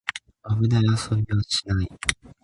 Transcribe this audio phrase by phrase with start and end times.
[0.49, 1.87] 危ない遊びはしない